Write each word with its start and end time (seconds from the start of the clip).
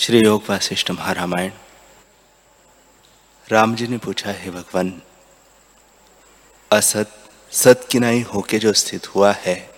श्री 0.00 0.18
योग 0.18 0.44
वासिष्ठ 0.50 0.90
महारामायण। 0.90 1.50
राम 3.48 3.74
जी 3.74 3.86
ने 3.86 3.98
पूछा, 3.98 4.32
हे 4.32 4.50
भगवान, 4.50 5.02
असत 6.72 7.10
सत 7.52 7.88
किनाई 7.90 8.20
होके 8.20 8.58
जो 8.58 8.72
स्थित 8.72 9.14
हुआ 9.14 9.32
है, 9.32 9.70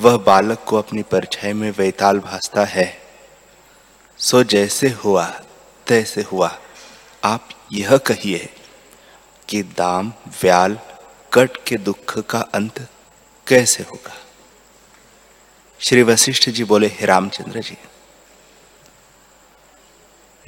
वह 0.00 0.16
बालक 0.16 0.64
को 0.66 0.76
अपनी 0.76 1.02
परछाई 1.02 1.52
में 1.52 1.70
वैताल 1.70 2.18
भासता 2.18 2.64
है। 2.64 3.02
सो 4.18 4.42
जैसे 4.44 4.88
हुआ, 4.88 5.26
तैसे 5.86 6.22
हुआ। 6.22 6.58
आप 7.24 7.48
यह 7.72 7.96
कहिए 7.96 8.54
कि 9.48 9.62
दाम, 9.62 10.12
व्याल, 10.42 10.78
कट 11.32 11.50
के 11.66 11.76
दुख 11.76 12.18
का 12.18 12.40
अंत 12.40 12.88
कैसे 13.46 13.82
होगा? 13.82 14.16
श्री 15.80 16.02
वशिष्ठ 16.02 16.50
जी 16.50 16.64
बोले, 16.64 16.86
हे 16.86 17.06
रामचंद्र 17.06 17.60
जी 17.60 17.76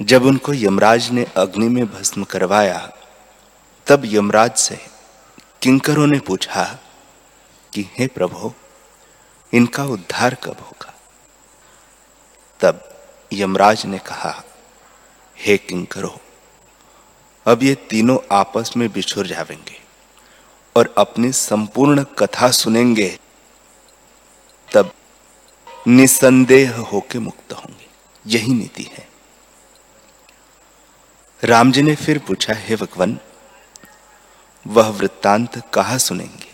जब 0.01 0.23
उनको 0.23 0.53
यमराज 0.53 1.09
ने 1.09 1.23
अग्नि 1.23 1.69
में 1.69 1.85
भस्म 1.85 2.23
करवाया, 2.23 2.91
तब 3.87 4.01
यमराज 4.05 4.55
से 4.55 4.85
किंकरों 5.61 6.07
ने 6.07 6.19
पूछा 6.19 6.79
कि, 7.73 7.81
हे 7.97 8.07
प्रभु, 8.07 8.53
इनका 9.53 9.83
उद्धार 9.83 10.35
कब 10.35 10.57
होगा? 10.61 10.99
तब 12.59 13.03
यमराज 13.33 13.85
ने 13.85 13.97
कहा, 13.97 14.43
हे 15.37 15.57
किंकरो, 15.57 16.19
अब 17.47 17.63
ये 17.63 17.75
तीनों 17.75 18.17
आपस 18.31 18.73
में 18.77 18.91
बिछुर 18.91 19.27
जावेंगे 19.27 19.81
और 20.75 20.95
अपनी 20.97 21.31
संपूर्ण 21.31 22.03
कथा 22.03 22.51
सुनेंगे, 22.51 23.19
तब 24.73 24.93
निसंदेह 25.87 26.77
होके 26.77 27.19
मुक्त 27.19 27.53
होंगे। 27.53 27.87
यही 28.27 28.53
नीति 28.53 28.83
है। 28.83 29.10
राम 31.43 31.71
जी 31.71 31.81
ने 31.81 31.95
फिर 31.95 32.17
पूछा, 32.19 32.53
हे 32.53 32.75
भगवान, 32.75 33.19
वह 34.67 34.87
वृत्तांत 34.87 35.61
कहा 35.73 35.97
सुनेंगे? 35.97 36.47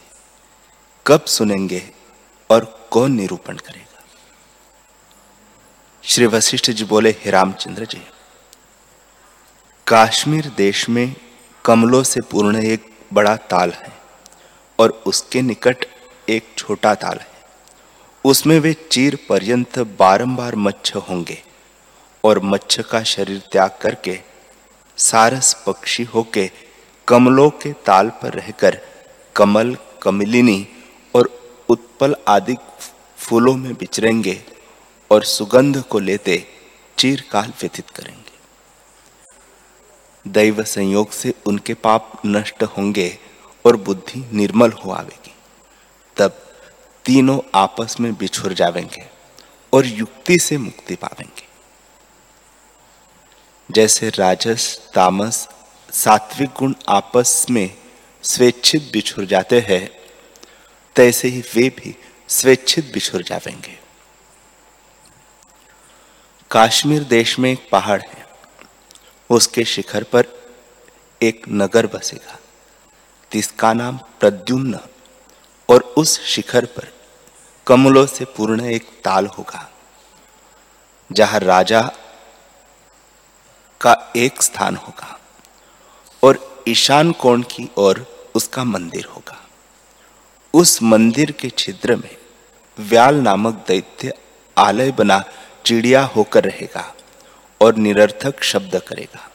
कब 1.07 1.25
सुनेंगे 1.25 1.89
और 2.49 2.88
कौन 2.91 3.11
निरूपण 3.11 3.57
करेगा? 3.57 4.03
श्री 6.03 6.25
वशिष्ठ 6.25 6.71
जी 6.71 6.83
बोले, 6.83 7.09
हे 7.09 7.31
रामचंद्र 7.31 7.85
जी, 7.85 8.02
काश्मीर 9.88 10.47
देश 10.57 10.89
में 10.89 11.16
कमलों 11.66 12.03
से 12.03 12.22
पूर्ण 12.22 12.63
एक 12.63 12.89
बड़ा 13.13 13.35
ताल 13.35 13.72
है 13.72 13.94
और 14.79 15.03
उसके 15.05 15.41
निकट 15.41 15.85
एक 16.29 16.47
छोटा 16.57 16.95
ताल 16.95 17.17
है। 17.17 17.27
उसमें 18.25 18.59
वे 18.59 18.73
चीर 18.73 19.19
पर्यंत 19.29 19.79
बारंबार 19.79 20.55
मच्छ 20.55 20.95
होंगे 20.95 21.44
और 22.23 22.39
मच्छ 22.39 22.79
का 22.79 23.03
शरीर 23.03 23.41
त्याग 23.51 23.77
करके 23.81 24.36
सारस 24.98 25.64
पक्षी 25.67 26.03
होके 26.03 26.52
कमलों 27.08 27.50
के 27.50 27.73
ताल 27.73 28.09
पर 28.09 28.34
रहकर 28.34 28.80
कमल, 29.36 29.78
कमलिनी 30.02 30.67
और 31.16 31.30
उत्पल 31.70 32.16
आदि 32.28 32.56
फूलों 33.18 33.56
में 33.56 33.72
विचरेंगे 33.72 34.44
और 35.12 35.23
सुगंध 35.23 35.81
को 35.81 36.00
लेते 36.00 36.48
चीरकाल 36.98 37.53
व्यतीत 37.62 37.90
करेंगे। 37.90 38.36
दैव 40.30 40.64
संयोग 40.64 41.12
से 41.12 41.34
उनके 41.45 41.73
पाप 41.73 42.22
नष्ट 42.25 42.64
होंगे 42.64 43.20
और 43.66 43.75
बुद्धि 43.75 44.25
निर्मल 44.34 44.72
हो 44.72 44.92
आवेगी। 44.92 45.34
तब 46.18 46.42
तीनों 47.06 47.40
आपस 47.56 47.98
में 48.00 48.14
बिछुर 48.16 48.53
जावेंगे 48.53 49.06
और 49.73 49.86
युक्ति 49.86 50.40
से 50.40 50.58
मुक्ति 50.58 50.95
पावेंगे। 50.95 51.47
जैसे 53.71 54.09
राजस, 54.09 54.91
तामस, 54.93 55.47
सात्विक 55.91 56.49
गुण 56.49 56.73
आपस 56.89 57.45
में 57.49 57.77
स्वेच्छित 58.23 58.89
बिछुर 58.93 59.25
जाते 59.25 59.59
हैं, 59.59 59.91
तैसे 60.95 61.28
ही 61.28 61.41
वे 61.41 61.69
भी 61.69 61.95
स्वेच्छित 62.29 62.91
बिछुर 62.94 63.23
जाएँगे। 63.23 63.79
काश्मीर 66.51 67.03
देश 67.03 67.39
में 67.39 67.51
एक 67.51 67.69
पहाड़ 67.72 68.01
है। 68.01 68.25
उसके 69.29 69.66
शिखर 69.66 70.03
पर 70.03 70.25
एक 71.22 71.45
नगर 71.50 71.88
बसेगा। 71.88 72.39
जिसका 73.33 73.73
नाम 73.73 73.97
प्रद्युम्न 73.97 74.79
और 75.69 75.94
उस 75.97 76.25
शिखर 76.25 76.66
पर 76.66 76.94
कमलों 77.67 78.06
से 78.06 78.25
पूर्ण 78.25 78.66
एक 78.66 78.83
ताल 78.83 79.25
होगा, 79.25 79.72
जहाँ 81.11 81.39
राजा 81.39 81.91
का 83.81 83.95
एक 84.15 84.41
स्थान 84.41 84.75
होगा 84.75 85.17
और 86.23 86.39
ईशान 86.67 87.11
कोण 87.11 87.41
की 87.41 87.69
ओर 87.77 88.05
उसका 88.35 88.63
मंदिर 88.63 89.05
होगा। 89.05 89.38
उस 90.53 90.81
मंदिर 90.83 91.31
के 91.31 91.49
छिद्र 91.49 91.95
में 91.95 92.15
व्याल 92.77 93.15
नामक 93.15 93.63
दैत्य 93.67 94.13
आलय 94.57 94.91
बना 94.91 95.23
चिड़िया 95.65 96.03
होकर 96.05 96.43
रहेगा 96.43 96.93
और 97.61 97.75
निरर्थक 97.75 98.43
शब्द 98.43 98.79
करेगा। 98.88 99.29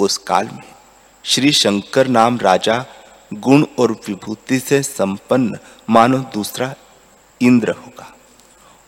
उस 0.00 0.16
काल 0.18 0.46
में 0.46 0.72
श्री 1.24 1.52
शंकर 1.52 2.06
नाम 2.08 2.38
राजा 2.38 2.84
गुण 3.34 3.64
और 3.78 3.92
विभूति 4.08 4.58
से 4.58 4.82
संपन्न 4.82 5.58
मानो 5.90 6.18
दूसरा 6.34 6.74
इंद्र 7.40 7.72
होगा 7.72 8.14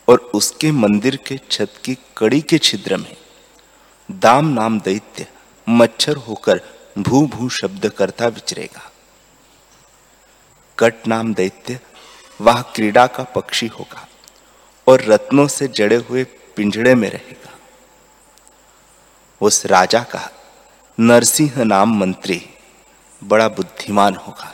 और 0.09 0.19
उसके 0.35 0.71
मंदिर 0.73 1.17
के 1.17 1.39
छत 1.51 1.81
की 1.85 1.97
कड़ी 2.17 2.41
के 2.41 2.59
छिद्र 2.59 2.97
में 2.97 3.17
दाम 4.11 4.47
नाम 4.47 4.81
दैत्य 4.81 5.27
मच्छर 5.69 6.17
होकर 6.17 6.61
भू 6.99 7.27
भू 7.27 7.49
शब्द 7.49 7.89
करता 7.89 8.27
विचरेगा। 8.27 8.91
कट 10.79 11.07
नाम 11.07 11.35
दैत्य 11.35 11.81
वह 12.41 12.61
क्रीड़ा 12.63 13.07
का 13.07 13.23
पक्षी 13.25 13.67
होगा 13.67 14.09
और 14.87 15.03
रत्नों 15.03 15.47
से 15.49 15.69
जड़े 15.69 15.97
हुए 15.97 16.25
पिंजड़े 16.25 16.95
में 16.95 17.11
रहेगा। 17.11 17.53
उस 19.41 19.67
राजा 19.67 20.01
का 20.01 20.31
नरसिंह 21.01 21.65
नाम 21.65 21.99
मंत्री 21.99 22.43
बड़ा 23.25 23.49
बुद्धिमान 23.49 24.15
होगा। 24.15 24.53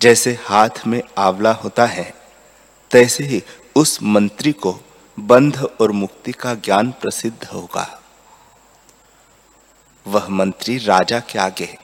जैसे 0.00 0.38
हाथ 0.44 0.86
में 0.86 1.02
आंवला 1.18 1.52
होता 1.52 1.86
है, 1.86 2.14
तैसे 2.90 3.24
ही 3.24 3.42
उस 3.76 3.98
मंत्री 4.02 4.52
को 4.52 4.80
बंध 5.20 5.68
और 5.80 5.92
मुक्ति 5.92 6.32
का 6.32 6.54
ज्ञान 6.54 6.90
प्रसिद्ध 6.90 7.44
होगा। 7.44 8.02
वह 10.06 10.28
मंत्री 10.28 10.78
राजा 10.78 11.20
के 11.20 11.38
आगे 11.38 11.78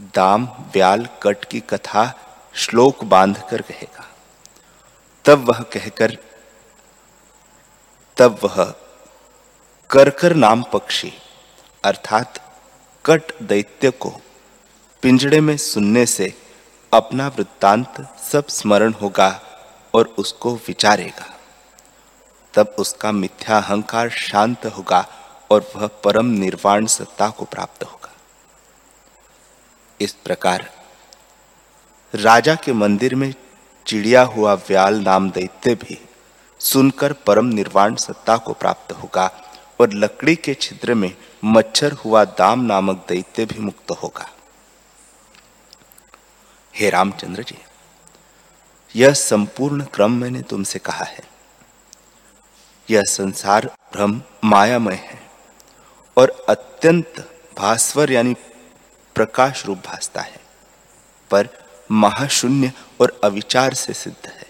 दाम 0.00 0.46
ब्याल 0.46 1.08
कट 1.22 1.44
की 1.44 1.60
कथा, 1.60 2.20
श्लोक 2.54 3.04
बाँध 3.04 3.42
कर 3.50 3.62
कहेगा। 3.62 4.10
तब 5.24 5.48
वह 5.48 5.60
कहकर, 5.60 6.18
तब 8.16 8.40
वह 8.44 8.74
करकर 9.90 10.34
नाम 10.34 10.62
पक्षी, 10.62 11.12
अर्थात 11.84 12.58
कट 13.06 13.22
दैत्य 13.42 13.90
को 13.90 14.20
पिंजड़े 15.02 15.40
में 15.40 15.56
सुनने 15.56 16.06
से 16.06 16.34
अपना 16.92 17.28
वृत्तांत 17.28 18.18
सब 18.32 18.46
स्मरण 18.48 18.92
होगा 18.92 19.40
और 19.94 20.14
उसको 20.18 20.54
विचारेगा। 20.54 21.33
तब 22.54 22.74
उसका 22.78 23.12
मिथ्या 23.12 23.56
अहंकार 23.58 24.10
शांत 24.10 24.66
होगा 24.66 25.06
और 25.50 25.70
वह 25.76 25.86
परम 26.04 26.26
निर्वाण 26.26 26.86
सत्ता 26.86 27.28
को 27.28 27.44
प्राप्त 27.44 27.84
होगा। 27.84 28.12
इस 30.00 30.12
प्रकार 30.14 30.68
राजा 32.14 32.54
के 32.54 32.72
मंदिर 32.72 33.14
में 33.14 33.32
चिड़िया 33.86 34.22
हुआ 34.22 34.54
व्याल 34.68 35.00
नाम 35.00 35.30
दैत्य 35.30 35.74
भी 35.74 35.98
सुनकर 36.60 37.12
परम 37.26 37.46
निर्वाण 37.46 37.94
सत्ता 37.96 38.36
को 38.36 38.52
प्राप्त 38.52 38.92
होगा 38.92 39.30
और 39.80 39.92
लकड़ी 39.92 40.36
के 40.36 40.54
छिद्र 40.54 40.94
में 40.94 41.12
मच्छर 41.44 41.92
हुआ 41.92 42.24
दाम 42.24 42.60
नामक 42.60 43.04
दैत्य 43.08 43.44
भी 43.46 43.58
मुक्त 43.58 43.90
होगा। 43.90 44.28
हे 46.74 46.90
रामचंद्र 46.90 47.42
जी, 47.42 47.58
यह 48.94 49.12
संपूर्ण 49.12 49.84
क्रम 49.84 50.12
मैंने 50.12 50.42
तुमसे 50.42 50.78
कहा 50.78 51.04
है। 51.04 51.33
यह 52.88 53.02
संसार 53.02 53.66
भ्रम 53.92 54.22
मायामय 54.44 54.94
है 54.94 55.20
और 56.16 56.30
अत्यंत 56.48 57.20
भास्वर 57.58 58.10
यानी 58.12 58.34
प्रकाश 59.16 59.64
रूप 59.66 59.78
भासता 59.78 60.20
है, 60.20 60.40
पर 61.30 61.48
महाशून्य 61.90 62.72
और 63.00 63.20
अविचार 63.24 63.74
से 63.74 63.92
सिद्ध 63.92 64.26
है। 64.26 64.46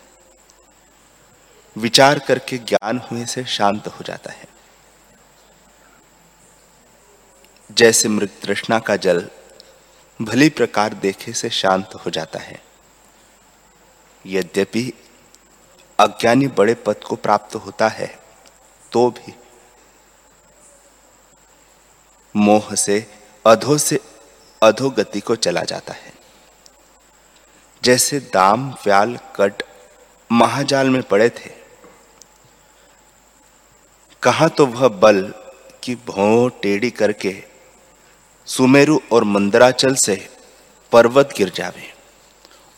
विचार 1.76 2.18
करके 2.18 2.58
ज्ञान 2.58 2.98
हुए 2.98 3.24
से 3.26 3.44
शांत 3.44 3.86
हो 3.86 4.04
जाता 4.04 4.32
है। 4.32 4.46
जैसे 7.70 8.08
मृत 8.08 8.38
तृष्णा 8.42 8.78
का 8.78 8.96
जल 8.96 9.28
भली 10.20 10.48
प्रकार 10.48 10.94
देखे 10.94 11.32
से 11.32 11.50
शांत 11.50 11.94
हो 11.94 12.10
जाता 12.10 12.38
है, 12.38 12.60
यद्यपि 14.24 14.92
अज्ञानी 15.98 16.46
बड़े 16.48 16.74
पद 16.74 17.04
को 17.04 17.16
प्राप्त 17.16 17.54
होता 17.56 17.88
है। 17.88 18.23
तो 18.94 19.08
भी। 19.10 19.34
मोह 22.34 22.74
से, 22.74 23.06
अधो 23.44 23.76
से 23.78 23.98
अधोगति 24.62 25.20
को 25.20 25.36
चला 25.36 25.62
जाता 25.64 25.92
है। 25.94 26.12
जैसे 27.82 28.18
दाम, 28.34 28.70
व्याल, 28.84 29.16
कट 29.36 29.62
महाजाल 30.30 30.90
में 30.90 31.02
पड़े 31.02 31.28
थे, 31.30 31.50
कहा 34.22 34.48
तो 34.48 34.66
वह 34.66 34.88
बल 35.00 35.22
की 35.82 35.94
भौ 36.06 36.48
टेढ़ी 36.62 36.90
करके 36.92 37.34
सुमेरु 38.46 38.98
और 39.12 39.24
मंदराचल 39.24 39.94
से 39.96 40.16
पर्वत 40.92 41.34
गिर 41.36 41.52
जावे, 41.54 41.92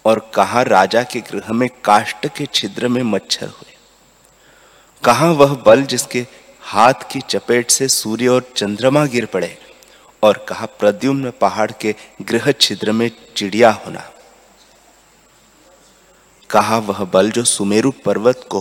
और 0.04 0.18
कहा 0.34 0.62
राजा 0.64 1.02
के 1.02 1.20
गृह 1.22 1.52
में 1.52 1.68
काष्ट 1.84 2.26
के 2.28 2.46
छिद्र 2.46 2.88
में 2.88 3.02
मच्छर 3.04 3.48
हुए। 3.48 3.75
कहा 5.04 5.30
वह 5.30 5.54
बल 5.54 5.82
जिसके 5.82 6.26
हाथ 6.60 6.94
की 7.10 7.20
चपेट 7.20 7.70
से 7.70 7.88
सूर्य 7.88 8.28
और 8.28 8.52
चंद्रमा 8.56 9.04
गिर 9.06 9.26
पड़े 9.26 9.58
और 10.22 10.46
कहा 10.48 10.66
प्रद्युम्न 10.66 11.30
पहाड़ 11.30 11.70
के 11.72 11.94
गृह 12.22 12.52
छिद्र 12.52 12.92
में 12.92 13.10
चिड़िया 13.36 13.70
होना। 13.70 14.10
कहा 16.50 16.78
वह 16.78 17.04
बल 17.04 17.30
जो 17.30 17.44
सुमेरु 17.44 17.90
पर्वत 17.90 18.46
को 18.50 18.60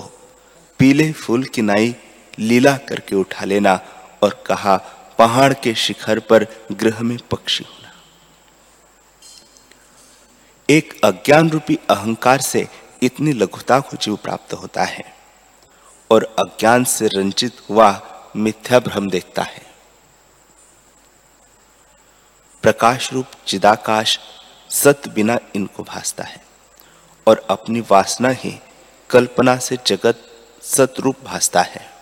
पीले 0.79 1.11
फूल 1.11 1.43
की 1.43 1.61
नाई 1.61 1.95
लीला 2.39 2.77
करके 2.77 3.15
उठा 3.15 3.45
लेना 3.45 3.79
और 4.23 4.43
कहा 4.45 4.77
पहाड़ 5.17 5.53
के 5.53 5.75
शिखर 5.75 6.19
पर 6.19 6.47
गृह 6.71 7.01
में 7.01 7.17
पक्षी 7.31 7.63
होना। 7.63 7.91
एक 10.69 11.01
अज्ञान 11.03 11.49
रूपी 11.49 11.79
अहंकार 11.89 12.41
से 12.41 12.67
इतनी 13.03 13.33
लघुता 13.33 13.79
को 13.79 13.97
जीव 13.97 14.15
प्राप्त 14.15 14.53
होता 14.53 14.83
है। 14.83 15.14
और 16.11 16.35
अज्ञान 16.39 16.83
से 16.83 17.07
रंजित 17.07 17.61
हुआ 17.69 18.01
मिथ्या 18.35 18.79
भ्रम 18.79 19.09
देखता 19.09 19.43
है। 19.43 19.65
प्रकाश 22.61 23.13
रूप 23.13 23.25
चिदाकाश 23.47 24.19
सत 24.69 25.01
बिना 25.07 25.39
इनको 25.55 25.83
भासता 25.83 26.23
है 26.23 26.43
और 27.27 27.47
अपनी 27.49 27.81
वासना 27.81 28.29
ही 28.29 28.59
कल्पना 29.09 29.57
से 29.57 29.77
जगत 29.87 30.21
सतरूप 30.61 31.15
भासता 31.23 31.61
है। 31.61 31.93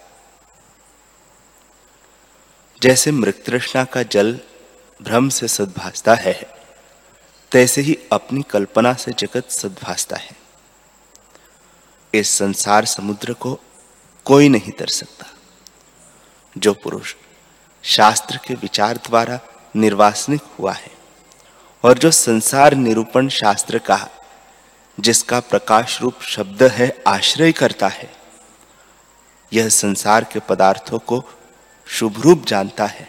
जैसे 2.81 3.11
मृतृष्णा 3.11 3.83
का 3.83 4.03
जल 4.03 4.39
भ्रम 5.01 5.29
से 5.29 5.47
सद्भासता 5.47 6.13
है, 6.13 6.55
तैसे 7.51 7.81
ही 7.81 7.97
अपनी 8.11 8.41
कल्पना 8.41 8.93
से 8.93 9.11
जगत 9.11 9.49
सद्भासता 9.49 10.15
है। 10.15 10.35
इस 12.13 12.29
संसार 12.29 12.85
समुद्र 12.85 13.33
को 13.33 13.59
कोई 14.25 14.49
नहीं 14.49 14.71
तर 14.71 14.87
सकता। 14.87 15.25
जो 16.57 16.73
पुरुष 16.73 17.13
शास्त्र 17.83 18.39
के 18.47 18.53
विचार 18.53 18.97
द्वारा 18.97 19.39
निर्वासनिक 19.75 20.41
हुआ 20.59 20.71
है 20.71 20.91
और 21.83 21.97
जो 21.97 22.11
संसार 22.11 22.73
निरूपण 22.73 23.27
शास्त्र 23.29 23.77
का, 23.79 24.09
जिसका 24.99 25.39
प्रकाश 25.39 26.01
रूप 26.01 26.21
शब्द 26.21 26.63
है, 26.63 27.03
आश्रय 27.07 27.51
करता 27.51 27.87
है, 27.87 28.11
यह 29.51 29.69
संसार 29.69 30.23
के 30.23 30.39
पदार्थों 30.39 30.99
को 30.99 31.23
शुभ 31.87 32.21
रूप 32.21 32.45
जानता 32.45 32.85
है, 32.85 33.07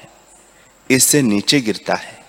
इससे 0.90 1.22
नीचे 1.22 1.60
गिरता 1.60 1.94
है। 1.94 2.22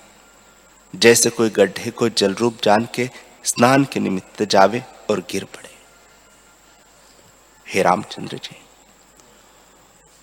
जैसे 0.94 1.30
कोई 1.30 1.50
गड्ढे 1.50 1.92
को 1.92 2.10
जल 2.10 2.34
रूप 2.34 2.58
जान 2.64 2.88
के 2.94 3.10
स्नान 3.44 3.86
के 3.86 4.00
निमित्त 4.00 4.44
जावे 4.44 4.84
और 5.10 5.20
गिर 5.32 5.44
पड़े। 5.46 5.74
हे 7.66 7.82
रामचंद्र 7.82 8.38
जी 8.38 8.56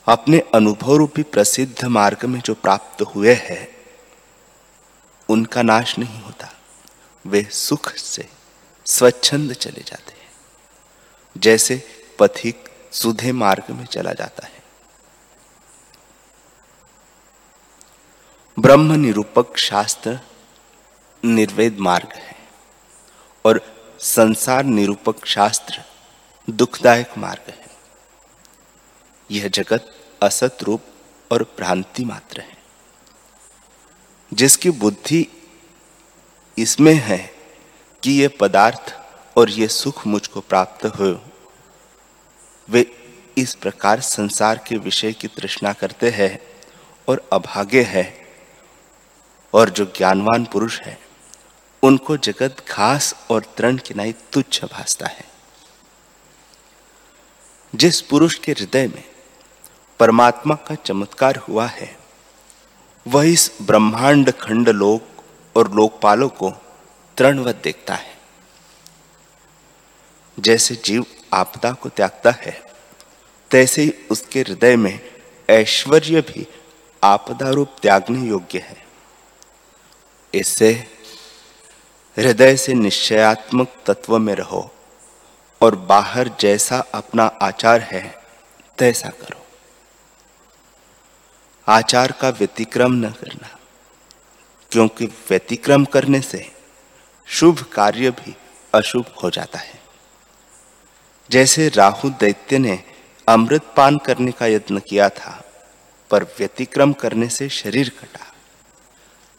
अपने 0.09 0.39
अनुभव 0.39 0.97
रूपी 0.97 1.23
प्रसिद्ध 1.23 1.85
मार्ग 1.85 2.25
में 2.25 2.41
जो 2.41 2.55
प्राप्त 2.55 3.03
हुए 3.03 3.35
हैं, 3.35 3.69
उनका 5.29 5.63
नाश 5.63 5.99
नहीं 5.99 6.23
होता। 6.23 6.49
वे 7.27 7.43
सुख 7.43 7.93
से 7.97 8.29
स्वच्छंद 8.87 9.53
चले 9.53 9.81
जाते 9.81 10.13
हैं। 10.13 10.31
जैसे 11.39 11.83
पथिक 12.19 12.69
सुधे 12.93 13.33
मार्ग 13.33 13.75
में 13.75 13.87
चला 13.87 14.13
जाता 14.13 14.47
है। 14.47 14.63
ब्रह्म 18.59 18.93
निरूपक 18.93 19.57
शास्त्र 19.57 20.21
निर्वेद 21.25 21.79
मार्ग 21.79 22.09
है 22.13 22.37
और 23.45 23.61
संसार 24.01 24.65
निरूपक 24.65 25.27
शास्त्र 25.27 25.83
दुखदायक 26.51 27.19
मार्ग 27.19 27.51
है। 27.51 27.62
यह 29.33 29.49
जगत 29.49 29.95
असत 30.23 30.57
रूप 30.63 30.83
और 31.33 31.43
भ्रांति 31.43 32.05
मात्र 32.05 32.41
है। 32.41 32.57
जिसकी 34.35 34.71
बुद्धि 34.71 35.27
इसमें 36.59 36.95
है 36.95 37.35
कि 38.03 38.23
यह 38.23 38.31
पदार्थ 38.41 38.95
और 39.39 39.51
यह 39.51 39.67
सुख 39.67 40.07
मुझको 40.07 40.41
प्राप्त 40.41 40.87
हो, 40.87 41.25
वे 42.69 42.97
इस 43.39 43.55
प्रकार 43.55 44.01
संसार 44.01 44.59
के 44.59 44.77
विषय 44.77 45.13
की 45.13 45.29
तृष्णा 45.29 45.73
करते 45.73 46.11
हैं 46.11 46.39
और 47.09 47.29
अभागे 47.33 47.83
है 47.83 48.29
और 49.55 49.71
जो 49.71 49.85
ज्ञानवान 49.85 50.45
पुरुष 50.45 50.81
है, 50.81 50.99
उनको 51.83 52.17
जगत 52.17 52.57
घास 52.69 53.27
और 53.31 53.43
तृण 53.57 53.77
किनाई 53.77 54.13
तुच्छ 54.13 54.65
भासता 54.65 55.07
है। 55.07 55.25
जिस 57.75 58.01
पुरुष 58.01 58.39
के 58.39 58.53
हृदय 58.53 58.89
में 58.89 59.12
परमात्मा 60.03 60.55
का 60.55 60.75
चमत्कार 60.75 61.37
हुआ 61.37 61.67
है। 61.67 61.97
वह 63.09 63.29
इस 63.29 63.53
ब्रह्मांड 63.63 64.31
खंड 64.31 64.69
लोक 64.69 65.25
और 65.57 65.73
लोकपालों 65.73 66.29
को 66.29 66.51
तृणवत 67.17 67.61
देखता 67.65 67.95
है। 67.95 68.17
जैसे 70.41 70.75
जीव 70.85 71.07
आपदा 71.33 71.73
को 71.73 71.89
त्यागता 71.89 72.31
है, 72.31 72.63
तैसे 73.51 73.83
ही 73.83 73.95
उसके 74.11 74.41
हृदय 74.41 74.77
में 74.77 75.01
ऐश्वर्य 75.51 76.21
भी 76.21 76.47
आपदा 77.03 77.51
रूप 77.51 77.69
त्यागने 77.83 78.29
योग्य 78.29 78.59
है। 78.59 78.87
इससे 80.35 80.73
हृदय 82.17 82.57
से 82.57 82.75
निश्चयात्मक 82.75 83.69
तत्व 83.87 84.19
में 84.19 84.35
रहो 84.35 84.71
और 85.61 85.75
बाहर 85.75 86.31
जैसा 86.41 86.79
अपना 86.79 87.25
आचार 87.25 87.81
है, 87.81 88.23
तैसा 88.79 89.09
करो। 89.09 89.42
आचार 91.69 92.13
का 92.13 92.29
व्यतिक्रम 92.29 92.93
न 92.93 93.11
करना। 93.11 93.59
क्योंकि 94.71 95.07
व्यतिक्रम 95.07 95.85
करने 95.85 96.21
से 96.21 96.53
शुभ 97.27 97.63
कार्य 97.63 98.11
भी 98.11 98.37
अशुभ 98.75 99.05
हो 99.23 99.31
जाता 99.31 99.59
है। 99.59 99.83
जैसे 101.31 101.69
राहु 101.69 102.11
दैत्य 102.11 102.59
ने 102.59 102.85
अमृत 103.29 103.63
पान 103.77 103.99
करने 103.99 104.33
का 104.33 104.47
यत्न 104.47 104.79
किया 104.79 105.09
था, 105.09 105.45
पर 106.11 106.25
व्यतिक्रम 106.25 106.93
करने 106.93 107.29
से 107.29 107.49
शरीर 107.49 107.89
कटा। 107.89 108.35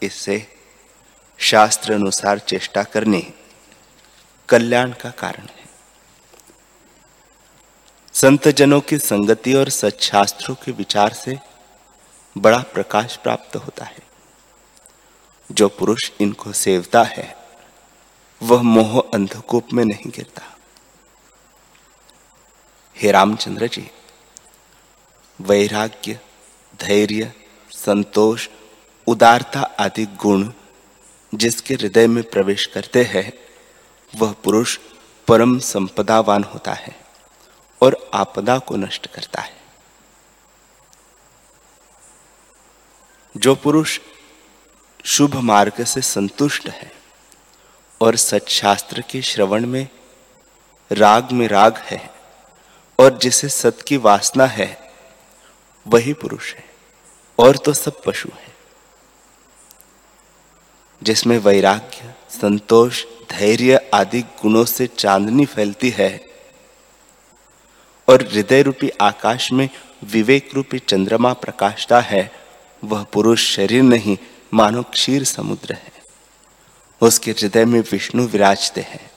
इससे 0.02 0.46
शास्त्र 1.38 1.92
अनुसार 1.92 2.38
चेष्टा 2.38 2.82
करने 2.82 3.32
कल्याण 4.48 4.92
का 4.92 5.10
कारण 5.10 5.42
है। 5.42 5.64
संत 8.12 8.48
जनों 8.48 8.80
की 8.80 8.98
संगति 8.98 9.54
और 9.54 9.68
सच्छास्त्रों 9.68 10.54
के 10.54 10.72
विचार 10.72 11.12
से 11.12 11.53
बड़ा 12.38 12.58
प्रकाश 12.58 13.16
प्राप्त 13.16 13.56
होता 13.56 13.84
है। 13.84 13.98
जो 15.52 15.68
पुरुष 15.68 16.10
इनको 16.20 16.52
सेवता 16.52 17.02
है, 17.02 17.36
वह 18.42 18.62
मोह 18.62 19.00
अंधकूप 19.14 19.72
में 19.72 19.84
नहीं 19.84 20.10
गिरता। 20.10 20.56
हे 22.96 23.10
रामचंद्र 23.10 23.66
जी, 23.66 23.90
वैराग्य, 25.40 26.20
धैर्य, 26.80 27.32
संतोष, 27.70 28.48
उदारता 29.06 29.60
आदि 29.60 30.06
गुण 30.06 30.52
जिसके 31.34 31.74
हृदय 31.74 32.06
में 32.06 32.24
प्रवेश 32.24 32.66
करते 32.66 33.02
हैं, 33.04 33.32
वह 34.16 34.32
पुरुष 34.32 34.78
परम 35.28 35.58
संपदावान 35.58 36.44
होता 36.44 36.72
है 36.72 36.96
और 37.82 38.10
आपदा 38.14 38.58
को 38.58 38.76
नष्ट 38.76 39.06
करता 39.06 39.42
है। 39.42 39.63
जो 43.36 43.54
पुरुष 43.54 44.00
शुभ 45.04 45.36
मार्ग 45.36 45.84
से 45.84 46.00
संतुष्ट 46.00 46.68
है 46.68 46.92
और 48.00 48.16
सच्छास्त्र 48.16 49.00
के 49.10 49.22
श्रवण 49.22 49.66
में 49.66 49.88
राग 50.92 51.32
में 51.32 51.48
राग 51.48 51.76
है 51.76 52.10
और 52.98 53.18
जिसे 53.18 53.48
सत 53.48 53.78
की 53.86 53.96
वासना 53.96 54.46
है, 54.46 54.92
वही 55.86 56.12
पुरुष 56.12 56.54
है 56.54 56.64
और 57.38 57.56
तो 57.56 57.72
सब 57.72 58.02
पशु 58.02 58.28
है। 58.28 58.54
जिसमें 61.02 61.38
वैराग्य, 61.38 62.14
संतोष, 62.30 63.04
धैर्य 63.30 63.90
आदि 63.94 64.20
गुणों 64.20 64.64
से 64.64 64.86
चांदनी 64.86 65.46
फैलती 65.46 65.90
है 65.90 66.24
और 68.08 68.22
हृदय 68.22 68.62
रूपी 68.62 68.90
आकाश 69.00 69.52
में 69.52 69.68
विवेक 70.04 70.50
रूपी 70.54 70.78
चंद्रमा 70.78 71.32
प्रकाशता 71.32 72.00
है 72.00 72.43
वह 72.84 73.04
पुरुष 73.04 73.56
शरीर 73.56 73.82
नहीं, 73.82 74.18
मानो 74.54 74.82
क्षीर 74.82 75.24
समुद्र 75.24 75.72
है। 75.72 75.92
उसके 77.00 77.30
हृदय 77.30 77.64
में 77.64 77.80
विष्णु 77.80 78.26
विराजते 78.26 78.80
हैं। 78.80 79.10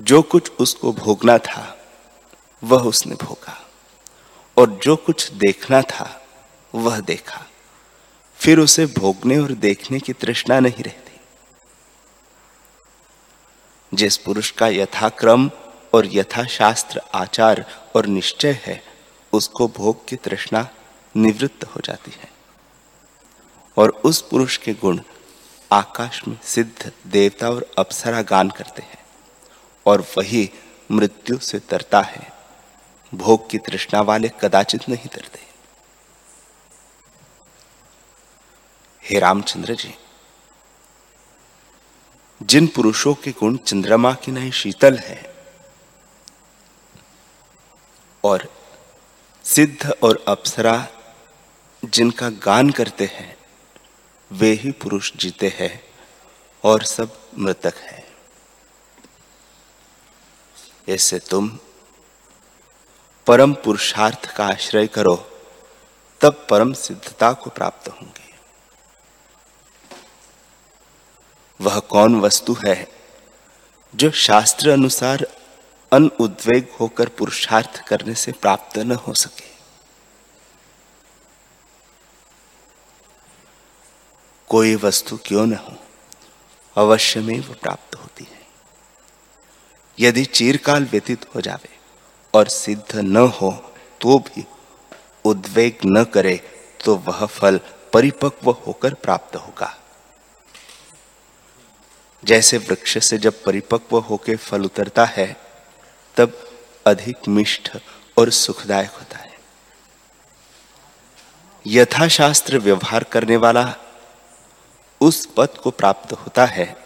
जो 0.00 0.22
कुछ 0.22 0.52
उसको 0.52 0.92
भोगना 0.92 1.38
था, 1.38 1.86
वह 2.64 2.82
उसने 2.82 3.14
भोगा। 3.14 3.70
और 4.56 4.80
जो 4.82 4.96
कुछ 4.96 5.30
देखना 5.30 5.82
था, 5.82 6.26
वह 6.74 7.00
देखा। 7.00 7.46
फिर 8.36 8.58
उसे 8.58 8.86
भोगने 8.86 9.38
और 9.38 9.52
देखने 9.52 10.00
की 10.00 10.12
तृष्णा 10.12 10.60
नहीं 10.60 10.84
रहती। 10.84 11.20
जिस 13.94 14.16
पुरुष 14.16 14.50
का 14.50 14.68
यथाक्रम 14.68 15.50
और 15.94 16.02
यथाशास्त्र 16.06 17.00
आचार 17.14 17.84
और 17.96 18.06
निश्चय 18.06 18.60
है, 18.64 18.84
उसको 19.32 19.68
भोग 19.68 20.08
की 20.08 20.16
तृष्णा 20.16 20.68
निवृत्त 21.16 21.64
हो 21.64 21.80
जाती 21.84 22.10
है। 22.10 22.30
और 23.76 23.90
उस 23.90 24.20
पुरुष 24.22 24.56
के 24.56 24.74
गुण 24.74 25.00
आकाश 25.72 26.28
में 26.28 26.38
सिद्ध 26.42 26.92
देवता 27.06 27.50
और 27.50 27.66
अप्सरा 27.78 28.22
गान 28.22 28.50
करते 28.50 28.82
हैं 28.82 29.06
और 29.86 30.06
वही 30.18 30.50
मृत्यु 30.90 31.38
से 31.38 31.58
तरता 31.58 32.00
है। 32.00 32.32
भोग 33.14 33.50
की 33.50 33.58
तृष्णा 33.58 34.00
वाले 34.00 34.30
कदाचित 34.40 34.88
नहीं 34.88 35.08
तरते। 35.08 35.40
हे 39.02 39.18
रामचंद्र 39.18 39.74
जी, 39.74 39.94
जिन 42.42 42.66
पुरुषों 42.66 43.14
के 43.14 43.30
गुण 43.30 43.56
चंद्रमा 43.56 44.12
की 44.14 44.32
नहीं, 44.32 44.50
शीतल 44.50 44.98
है, 44.98 45.34
और 48.24 48.48
सिद्ध 49.44 49.90
और 50.02 50.24
अप्सरा 50.28 50.88
जिनका 51.84 52.28
गान 52.30 52.70
करते 52.70 53.04
हैं, 53.04 53.36
वे 54.32 54.50
ही 54.52 54.70
पुरुष 54.70 55.12
जीते 55.16 55.48
हैं 55.48 55.82
और 56.64 56.82
सब 56.82 57.18
मृतक 57.38 57.76
है। 57.76 58.06
ऐसे 60.88 61.18
तुम 61.18 61.58
परम 63.26 63.54
पुरुषार्थ 63.54 64.34
का 64.36 64.46
आश्रय 64.46 64.86
करो, 64.86 65.30
तब 66.20 66.46
परम 66.50 66.72
सिद्धता 66.72 67.32
को 67.32 67.50
प्राप्त 67.50 67.88
होंगे। 67.88 68.34
वह 71.60 71.78
कौन 71.78 72.20
वस्तु 72.20 72.56
है 72.66 72.88
जो 73.94 74.10
शास्त्र 74.10 74.70
अनुसार 74.70 75.26
अन 75.92 76.10
उद्वेग 76.20 76.68
होकर 76.80 77.08
पुरुषार्थ 77.08 77.84
करने 77.88 78.14
से 78.14 78.32
प्राप्त 78.32 78.78
न 78.78 78.92
हो 78.92 79.14
सके? 79.14 79.53
कोई 84.50 84.74
वस्तु 84.74 85.16
क्यों 85.16 85.46
न 85.46 85.54
हो, 85.54 85.76
अवश्य 86.76 87.20
में 87.20 87.38
वो 87.40 87.54
प्राप्त 87.54 87.94
होती 87.96 88.24
है। 88.24 88.42
यदि 89.98 90.24
चीरकाल 90.24 90.84
व्यतीत 90.84 91.26
हो 91.34 91.40
जावे 91.40 91.68
और 92.34 92.48
सिद्ध 92.48 92.96
न 92.96 93.16
हो 93.16 93.50
तो 94.00 94.18
भी 94.18 94.44
उद्वेग 95.24 95.78
न 95.86 96.04
करे 96.04 96.36
तो 96.84 96.96
वह 96.96 97.24
फल 97.26 97.60
परिपक्व 97.92 98.50
होकर 98.66 98.94
प्राप्त 98.94 99.36
होगा। 99.36 99.74
जैसे 102.22 102.58
वृक्ष 102.58 102.98
से 102.98 103.18
जब 103.18 103.42
परिपक्व 103.44 103.98
होकर 104.00 104.36
फल 104.36 104.64
उतरता 104.64 105.04
है, 105.06 105.26
तब 106.16 106.32
अधिक 106.86 107.28
मिष्ट 107.28 107.70
और 108.16 108.30
सुखदायक 108.30 108.90
होता 108.90 109.18
है। 109.18 109.32
यथाशास्त्र 111.66 112.58
व्यवहार 112.58 113.04
करने 113.04 113.36
वाला 113.36 113.64
उस 115.04 115.26
पद 115.36 115.48
को 115.62 115.70
प्राप्त 115.70 116.12
होता 116.12 116.44
है, 116.46 116.76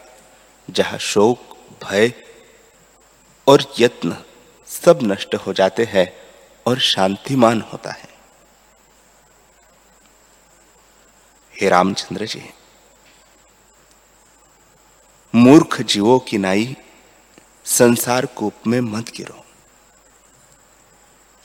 जहाँ 0.71 0.99
शोक, 0.99 1.57
भय 1.85 2.13
और 3.47 3.65
यत्न 3.79 4.17
सब 4.67 4.99
नष्ट 5.03 5.35
हो 5.35 5.53
जाते 5.53 5.85
हैं 5.85 6.13
और 6.67 6.79
शांतिमान 6.79 7.61
होता 7.61 7.91
है। 7.91 8.09
हे 11.61 11.69
रामचंद्र 11.69 12.27
जी, 12.27 12.43
मूर्ख 15.35 15.81
जीवों 15.83 16.19
की 16.19 16.39
नाई 16.39 16.77
संसार 17.65 18.27
कूप 18.27 18.67
में 18.67 18.81
मत 18.81 19.11
गिरो। 19.11 19.45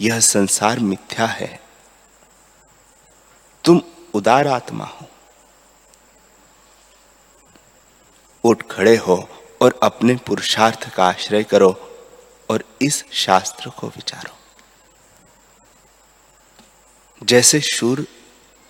यह 0.02 0.20
संसार 0.20 0.80
मिथ्या 0.80 1.26
है। 1.26 1.60
तुम 3.64 3.82
उदार 4.14 4.48
आत्मा 4.48 4.86
हो। 4.86 5.08
उठ 8.44 8.64
खड़े 8.72 8.96
हो 8.98 9.30
और 9.62 9.80
अपने 9.84 10.16
पुरुषार्थ 10.16 10.90
का 10.94 11.06
आश्रय 11.06 11.44
करो 11.44 11.72
और 12.50 12.64
इस 12.82 13.06
शास्त्र 13.12 13.70
को 13.70 13.88
विचारो। 13.88 14.38
जैसे 17.26 17.62
शूर 17.62 18.08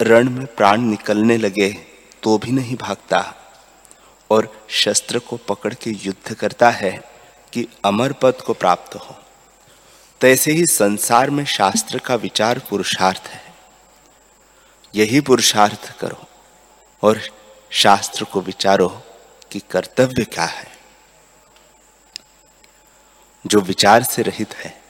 रण 0.01 0.29
में 0.29 0.45
प्राण 0.45 0.81
निकलने 0.81 1.37
लगे 1.37 1.69
तो 2.23 2.37
भी 2.37 2.51
नहीं 2.51 2.75
भागता। 2.75 3.35
और 4.31 4.67
शस्त्र 4.69 5.19
को 5.19 5.37
पकड़ 5.37 5.73
के 5.73 5.91
युद्ध 5.91 6.33
करता 6.33 6.69
है 6.69 6.91
कि 7.53 7.67
अमर 7.85 8.13
पद 8.13 8.41
को 8.45 8.53
प्राप्त 8.53 8.95
हो। 8.95 9.15
तैसे 10.21 10.51
ही 10.51 10.65
संसार 10.65 11.29
में 11.29 11.45
शास्त्र 11.45 11.99
का 11.99 12.15
विचार 12.15 12.59
पुरुषार्थ 12.59 13.27
है। 13.27 13.53
यही 14.95 15.21
पुरुषार्थ 15.21 15.99
करो 15.99 16.27
और 17.03 17.21
शास्त्र 17.71 18.25
को 18.25 18.41
विचारो। 18.41 19.01
कि 19.53 19.59
कर्तव्य 19.59 20.25
क्या 20.25 20.45
है? 20.45 20.67
जो 23.47 23.61
विचार 23.61 24.03
से 24.03 24.21
रहित 24.21 24.55
है, 24.55 24.83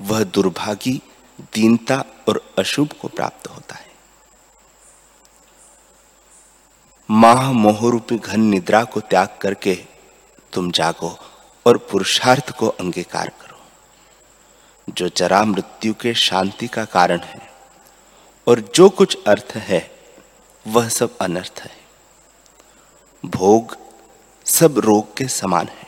वह 0.00 0.24
दुर्भागी, 0.24 1.02
दीनता 1.40 2.04
और 2.28 2.54
अशुभ 2.58 2.92
को 2.92 3.08
प्राप्त 3.08 3.48
होता 3.48 3.74
है। 3.74 3.90
माह 7.10 7.52
मोहरूपी 7.52 8.18
घन 8.18 8.40
निद्रा 8.40 8.84
को 8.84 9.00
त्याग 9.00 9.38
करके 9.40 9.74
तुम 10.52 10.70
जागो 10.70 11.18
और 11.66 11.78
पुरुषार्थ 11.78 12.50
को 12.50 12.68
अंगीकार 12.68 13.28
करो। 13.28 13.60
जो 14.88 15.08
जरा 15.08 15.44
मृत्यु 15.44 15.94
के 15.94 16.14
शांति 16.14 16.68
का 16.68 16.84
कारण 16.84 17.20
है 17.20 17.52
और 18.48 18.60
जो 18.60 18.88
कुछ 18.88 19.18
अर्थ 19.26 19.52
है, 19.56 19.90
वह 20.66 20.88
सब 20.88 21.18
अनर्थ 21.18 21.60
है। 21.60 21.85
भोग 23.24 23.76
सब 24.44 24.78
रोग 24.78 25.16
के 25.16 25.28
समान 25.28 25.68
है 25.68 25.86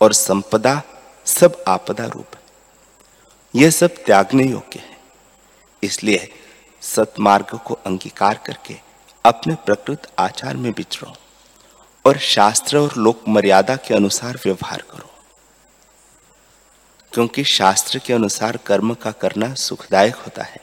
और 0.00 0.12
संपदा 0.12 0.82
सब 1.26 1.64
आपदा 1.68 2.06
रूप 2.06 2.26
है। 2.34 2.40
यह 3.54 3.70
सब 3.70 3.86
त्यागने 3.86 4.44
योग्य 4.44 4.78
है। 4.78 5.00
इसलिए 5.82 6.32
सतमार्ग 6.80 7.58
को 7.58 7.74
अंगीकार 7.74 8.34
करके 8.46 8.80
अपने 9.24 9.54
प्रकृत 9.54 10.12
आचार 10.18 10.56
में 10.56 10.70
विचरो 10.70 11.14
और 12.06 12.18
शास्त्र 12.18 12.78
और 12.78 12.94
लोक 12.96 13.28
मर्यादा 13.28 13.76
के 13.76 13.94
अनुसार 13.94 14.36
व्यवहार 14.36 14.82
करो। 14.82 15.10
क्योंकि 17.12 17.44
शास्त्र 17.44 17.98
के 17.98 18.12
अनुसार 18.12 18.56
कर्म 18.56 18.94
का 18.94 19.10
करना 19.10 19.54
सुखदायक 19.54 20.14
होता 20.14 20.42
है। 20.42 20.60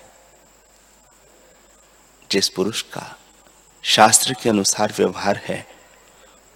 जिस 2.31 2.49
पुरुष 2.49 2.81
का 2.81 3.17
शास्त्र 3.83 4.33
के 4.33 4.49
अनुसार 4.49 4.93
व्यवहार 4.97 5.37
है 5.37 5.76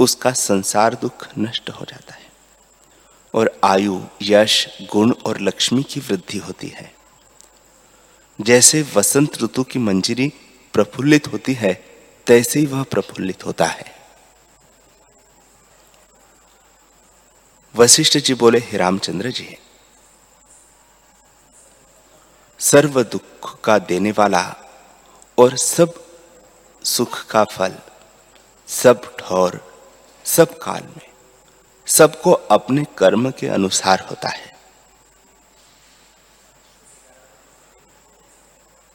उसका 0.02 0.32
संसार 0.32 0.96
दुख 0.96 1.28
नष्ट 1.40 1.70
हो 1.70 1.86
जाता 1.86 2.14
है। 2.14 2.32
और 3.34 3.60
आयु, 3.64 4.02
यश, 4.22 4.78
गुण 4.82 5.14
और 5.26 5.42
लक्ष्मी 5.42 5.84
की 5.84 6.00
वृद्धि 6.00 6.38
होती 6.38 6.68
है। 6.68 6.96
जैसे 8.42 8.82
वसंत 8.96 9.42
ऋतु 9.44 9.64
की 9.64 9.80
मंजिरी 9.80 10.34
प्रफुल्लित 10.74 11.28
होती 11.28 11.54
है, 11.54 11.74
तैसे 12.28 12.60
ही 12.60 12.66
वह 12.66 12.84
प्रफुल्लित 12.84 13.46
होता 13.46 13.66
है। 13.66 13.96
वशिष्ठ 17.76 18.18
जी 18.18 18.34
बोले, 18.34 18.60
हे 18.60 18.78
रामचंद्र 18.78 19.32
जी, 19.32 19.58
सर्व 22.60 23.04
दुख 23.04 23.62
का 23.62 23.80
देने 23.80 24.12
वाला 24.12 24.56
और 25.40 25.58
सब 25.58 25.94
सुख 26.84 27.26
का 27.26 27.44
फल, 27.44 27.76
सब 28.68 29.18
ठौर 29.18 29.71
सब 30.26 30.58
काल 30.58 30.84
में 30.88 31.10
सबको 31.88 32.32
अपने 32.32 32.86
कर्म 32.98 33.30
के 33.32 33.48
अनुसार 33.48 34.06
होता 34.10 34.30
है। 34.30 34.50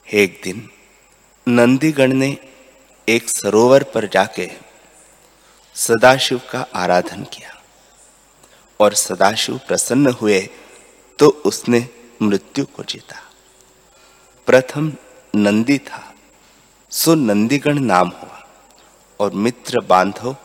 एक 0.07 0.41
दिन 0.45 0.69
नंदीगण 1.47 2.13
ने 2.13 2.37
एक 3.09 3.29
सरोवर 3.29 3.83
पर 3.85 4.07
जाके 4.07 4.49
सदाशिव 5.77 6.41
का 6.51 6.67
आराधन 6.75 7.25
किया 7.25 7.53
और 8.81 8.95
सदाशिव 8.95 9.61
प्रसन्न 9.69 10.13
हुए 10.13 10.41
तो 11.19 11.29
उसने 11.47 11.89
मृत्यु 12.23 12.65
को 12.67 12.83
जीता। 12.83 13.23
प्रथम 14.49 14.93
नंदी 15.35 15.79
था, 15.79 16.03
सो 16.93 17.15
नंदीगण 17.15 17.79
नाम 17.79 18.09
हुआ 18.09 18.45
और 19.21 19.33
मित्र 19.35 19.81
बांधव 19.81 20.37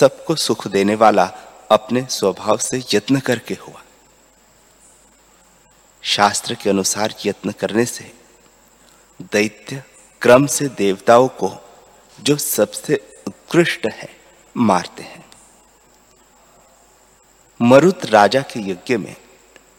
सबको 0.00 0.34
सुख 0.36 0.66
देने 0.68 0.94
वाला 0.94 1.24
अपने 1.70 2.06
स्वभाव 2.10 2.58
से 2.58 2.82
यत्न 2.94 3.20
करके 3.20 3.54
हुआ। 3.54 3.82
शास्त्र 6.02 6.54
के 6.54 6.70
अनुसार 6.70 7.14
यत्न 7.26 7.52
करने 7.52 7.84
से 7.86 8.12
दैत्य 9.22 9.82
क्रम 10.20 10.46
से 10.46 10.68
देवताओं 10.68 11.28
को 11.28 11.52
जो 12.20 12.36
सबसे 12.36 13.22
उत्कृष्ट 13.26 13.86
है, 13.92 14.08
मारते 14.56 15.02
हैं। 15.02 15.24
मरुत 17.62 18.06
राजा 18.06 18.40
के 18.40 18.60
यज्ञ 18.60 18.96
में 18.96 19.16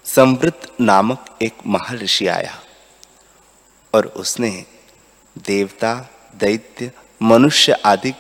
संवृत 0.06 0.76
नामक 0.82 1.38
एक 1.42 1.58
महर्षि 1.68 2.28
आया 2.28 2.60
और 3.94 4.06
उसने 4.06 4.66
देवता, 5.38 6.10
दैत्य, 6.36 6.92
मनुष्य 7.22 7.72
आदि 7.72 8.14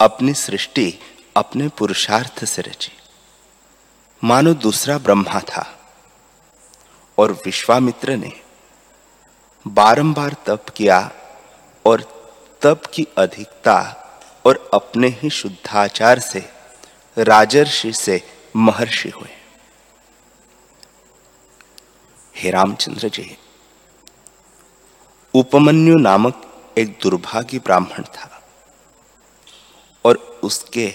अपनी 0.00 0.34
सृष्टि 0.34 0.98
अपने 1.38 1.68
पुरुषार्थ 1.68 2.44
से 2.44 2.62
रची। 2.62 2.92
मानो 4.22 4.54
दूसरा 4.54 4.98
ब्रह्मा 4.98 5.40
था 5.40 5.64
और 7.18 7.32
विश्वामित्र 7.44 8.16
ने 8.16 8.32
बारंबार 9.66 10.36
तप 10.46 10.68
किया 10.76 10.98
और 11.86 12.02
तप 12.62 12.82
की 12.94 13.06
अधिकता 13.18 13.78
और 14.46 14.68
अपने 14.74 15.08
ही 15.08 15.30
शुद्धाचार 15.30 16.18
से 16.18 16.44
राजर्षि 17.16 17.92
से 17.92 18.20
महर्षि 18.56 19.08
हुए। 19.08 19.30
हे 22.36 22.50
रामचंद्र 22.50 23.08
जी, 23.08 23.36
उपमन्यु 25.34 25.94
नामक 25.94 26.44
एक 26.78 26.98
दुर्भागी 27.02 27.58
ब्राह्मण 27.58 28.04
था 28.14 28.30
और 30.04 30.16
उसके 30.42 30.86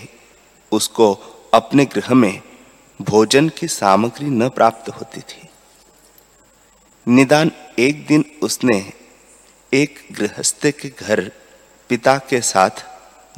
उसको 0.74 1.14
अपने 1.54 1.86
गृह 1.86 2.14
में 2.14 2.42
भोजन 3.00 3.50
की 3.50 3.68
सामग्री 3.68 4.26
न 4.26 4.50
प्राप्त 4.50 4.90
होती 4.90 5.22
थी। 5.22 5.48
निदान 7.08 7.52
एक 7.80 8.06
दिन 8.08 8.26
उसने 8.44 8.78
एक 9.74 10.00
गृहस्थ 10.12 10.66
के 10.72 10.90
घर 10.90 11.22
पिता 11.90 12.18
के 12.30 12.42
साथ 12.42 12.86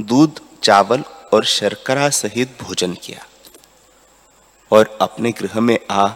दूध, 0.02 0.40
चावल 0.64 1.04
और 1.34 1.46
शर्करा 1.46 2.10
सहित 2.10 2.58
भोजन 2.62 2.94
किया 2.94 3.26
और 4.72 4.98
अपने 5.02 5.32
गृह 5.32 5.60
में 5.60 5.78
आ 5.92 6.08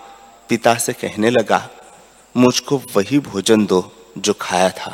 पिता 0.50 0.74
से 0.76 0.94
कहने 0.94 1.30
लगा, 1.30 1.68
मुझको 2.36 2.78
वही 2.96 3.20
भोजन 3.20 3.66
दो 3.66 3.82
जो 4.18 4.34
खाया 4.34 4.70
था। 4.70 4.92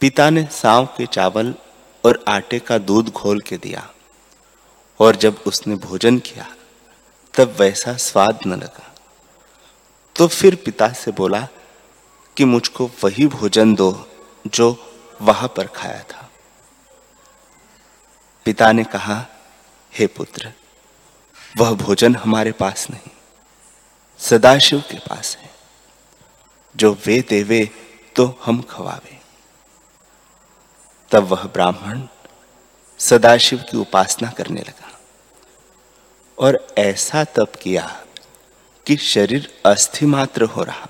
पिता 0.00 0.28
ने 0.30 0.46
सांव 0.52 0.86
के 0.96 1.06
चावल 1.06 1.54
और 2.06 2.24
आटे 2.28 2.58
का 2.58 2.78
दूध 2.78 3.08
घोल 3.08 3.40
के 3.40 3.56
दिया। 3.56 3.90
और 5.00 5.16
जब 5.16 5.40
उसने 5.46 5.74
भोजन 5.74 6.18
किया, 6.18 6.56
तब 7.34 7.56
वैसा 7.60 7.96
स्वाद 7.96 8.38
न 8.46 8.54
लगा। 8.54 8.94
तो 10.16 10.26
फिर 10.28 10.54
पिता 10.54 10.88
से 10.88 11.10
बोला 11.10 11.48
कि 12.36 12.44
मुझको 12.44 12.90
वही 13.04 13.26
भोजन 13.26 13.74
दो 13.74 14.08
जो 14.46 14.94
वहाँ 15.22 15.48
पर 15.56 15.66
खाया 15.66 16.02
था। 16.02 16.30
पिता 18.44 18.72
ने 18.72 18.84
कहा, 18.84 19.26
हे 19.92 20.06
पुत्र, 20.06 20.52
वह 21.58 21.72
भोजन 21.72 22.16
हमारे 22.16 22.52
पास 22.52 22.86
नहीं, 22.90 23.10
सदाशिव 24.18 24.80
के 24.80 24.98
पास 24.98 25.36
है। 25.36 25.50
जो 26.76 26.92
वे 27.06 27.20
देवे 27.28 27.70
तो 28.16 28.38
हम 28.44 28.62
खवावे। 28.62 29.25
तब 31.10 31.22
वह 31.22 31.44
ब्राह्मण 31.44 32.02
सदाशिव 32.98 33.64
की 33.70 33.76
उपासना 33.76 34.30
करने 34.30 34.60
लगा 34.60 35.00
और 36.38 36.66
ऐसा 36.78 37.24
तप 37.24 37.52
किया 37.62 38.04
कि 38.86 38.96
शरीर 38.96 39.62
अस्थि 39.66 40.06
मात्र 40.06 40.42
हो 40.42 40.62
रहा 40.62 40.88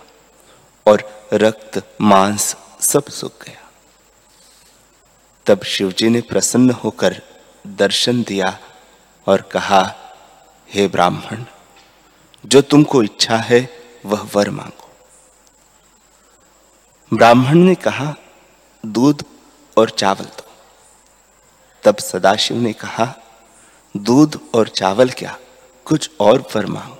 और 0.86 1.28
रक्त, 1.32 1.96
मांस 2.00 2.56
सब 2.80 3.04
सूख 3.04 3.44
गया। 3.44 3.70
तब 5.46 5.62
शिवजी 5.62 6.08
ने 6.08 6.20
प्रसन्न 6.20 6.70
होकर 6.70 7.22
दर्शन 7.66 8.22
दिया 8.22 8.58
और 9.26 9.42
कहा, 9.42 9.94
हे 10.70 10.88
ब्राह्मण, 10.88 11.44
जो 12.46 12.62
तुमको 12.62 13.02
इच्छा 13.02 13.36
है, 13.36 13.70
वह 14.06 14.28
वर 14.34 14.50
मांगो। 14.50 14.90
ब्राह्मण 17.16 17.54
ने 17.54 17.74
कहा, 17.74 18.14
दूध 18.86 19.24
और 19.76 19.90
चावल 19.90 20.24
दो 20.24 20.44
तब 21.84 21.96
सदाशिव 21.96 22.56
ने 22.56 22.72
कहा, 22.72 23.14
दूध 23.96 24.40
और 24.54 24.68
चावल 24.68 25.10
क्या? 25.10 25.38
कुछ 25.86 26.10
और 26.20 26.40
वर 26.56 26.66
मांग 26.66 26.96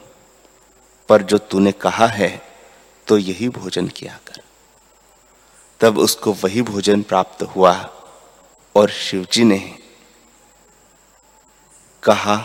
पर 1.09 1.23
जो 1.23 1.39
तूने 1.39 1.73
कहा 1.73 2.07
है 2.07 2.31
तो 3.07 3.19
यही 3.19 3.49
भोजन 3.49 3.89
किया 3.89 4.19
कर। 4.27 4.41
तब 5.81 5.99
उसको 5.99 6.33
वही 6.33 6.63
भोजन 6.63 7.03
प्राप्त 7.03 7.43
हुआ 7.43 7.73
और 8.75 8.91
शिवजी 8.91 9.45
ने 9.45 9.59
कहा 12.03 12.37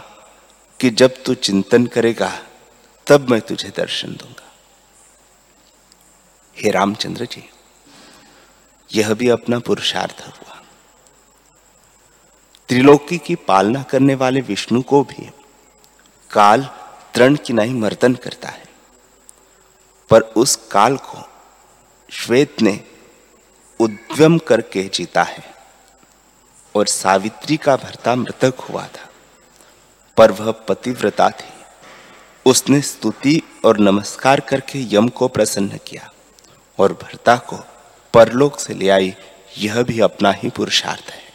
कि 0.79 0.89
जब 0.89 1.23
तू 1.23 1.33
चिंतन 1.33 1.85
करेगा, 1.85 2.31
तब 3.07 3.29
मैं 3.29 3.41
तुझे 3.41 3.69
दर्शन 3.69 4.15
दूँगा। 4.15 4.51
हे 6.57 6.71
रामचंद्र 6.71 7.25
जी। 7.25 7.49
यह 8.95 9.13
भी 9.13 9.29
अपना 9.29 9.59
पुरुषार्थ 9.59 10.23
हुआ। 10.27 10.61
त्रिलोकी 12.69 13.17
की 13.17 13.35
पालना 13.35 13.83
करने 13.83 14.15
वाले 14.15 14.41
विष्णु 14.41 14.81
को 14.81 15.03
भी 15.03 15.31
काल 16.31 16.69
तृण 17.13 17.35
की 17.35 17.53
नहीं 17.53 17.75
मर्दन 17.75 18.15
करता 18.15 18.49
है। 18.49 18.65
पर 20.09 20.21
उस 20.21 20.55
काल 20.71 20.97
को 20.97 21.29
श्वेत 22.11 22.61
ने 22.61 22.83
उद्यम 23.79 24.37
करके 24.37 24.83
जीता 24.83 25.23
है 25.23 25.53
और 26.75 26.87
सावित्री 26.87 27.57
का 27.57 27.75
भरता 27.75 28.15
मृतक 28.15 28.53
हुआ 28.59 28.87
था। 28.87 29.09
पर 30.17 30.31
वह 30.31 30.51
पतिव्रता 30.51 31.29
थी। 31.29 31.53
उसने 32.45 32.81
स्तुति 32.81 33.41
और 33.65 33.79
नमस्कार 33.79 34.39
करके 34.39 34.95
यम 34.95 35.09
को 35.09 35.27
प्रसन्न 35.27 35.77
किया 35.77 36.11
और 36.79 36.93
भरता 36.93 37.35
को 37.35 37.57
परलोक 38.13 38.59
से 38.59 38.73
ले 38.73 38.89
आई, 38.89 39.15
यह 39.57 39.83
भी 39.83 39.99
अपना 39.99 40.31
ही 40.31 40.49
पुरुषार्थ 40.49 41.11
है। 41.11 41.31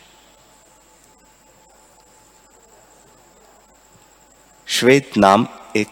श्वेत 4.67 5.17
नाम 5.17 5.47
एक 5.77 5.89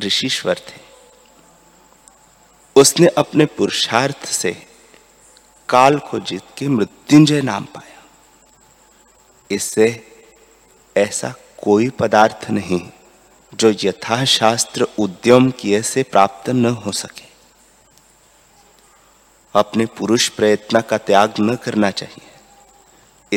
ऋषिश्वर 0.00 0.58
थे। 0.58 0.80
उसने 2.76 3.06
अपने 3.06 3.46
पुरुषार्थ 3.46 4.26
से 4.26 4.66
काल 5.68 5.98
को 5.98 6.20
जीत 6.20 6.42
के 6.58 6.68
मृत्युंजय 6.68 7.40
नाम 7.40 7.64
पाया। 7.64 8.02
इससे 9.50 10.12
ऐसा 10.96 11.34
कोई 11.62 11.90
पदार्थ 11.90 12.50
नहीं 12.50 12.90
जो 13.54 13.74
यथाशास्त्र 13.84 14.86
उद्यम 14.98 15.50
किए 15.50 15.82
से 15.82 16.02
प्राप्त 16.02 16.50
न 16.50 16.66
हो 16.66 16.92
सके। 16.92 17.33
अपने 19.54 19.86
पुरुष 19.86 20.28
प्रयत्न 20.28 20.80
का 20.80 20.98
त्याग 20.98 21.34
न 21.40 21.56
करना 21.56 21.90
चाहिए। 21.90 22.30